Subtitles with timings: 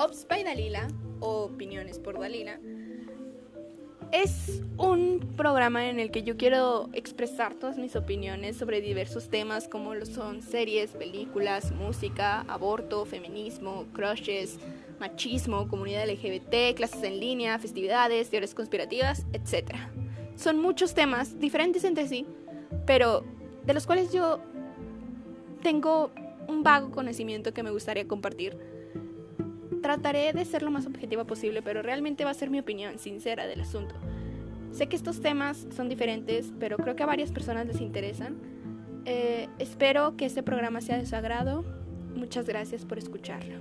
[0.00, 0.88] Ops by Dalila,
[1.20, 2.58] o Opiniones por Dalila,
[4.12, 9.68] es un programa en el que yo quiero expresar todas mis opiniones sobre diversos temas
[9.68, 14.58] como lo son series, películas, música, aborto, feminismo, crushes,
[14.98, 19.74] machismo, comunidad LGBT, clases en línea, festividades, teorías conspirativas, etc.
[20.34, 22.24] Son muchos temas diferentes entre sí,
[22.86, 23.22] pero
[23.66, 24.40] de los cuales yo
[25.62, 26.10] tengo
[26.48, 28.79] un vago conocimiento que me gustaría compartir.
[29.90, 33.48] Trataré de ser lo más objetiva posible, pero realmente va a ser mi opinión sincera
[33.48, 33.96] del asunto.
[34.70, 38.36] Sé que estos temas son diferentes, pero creo que a varias personas les interesan.
[39.04, 41.64] Eh, espero que este programa sea de su agrado.
[42.14, 43.56] Muchas gracias por escucharlo.